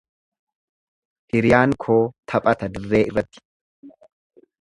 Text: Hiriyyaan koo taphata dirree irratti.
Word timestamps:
Hiriyyaan 1.35 1.75
koo 1.85 1.99
taphata 2.33 2.71
dirree 2.79 3.03
irratti. 3.11 3.45